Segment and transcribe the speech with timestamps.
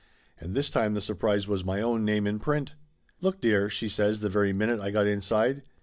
[0.39, 2.73] And this time the surprise was my own name in print.
[3.19, 5.61] "Look, dear!" she says the very minute I got inside.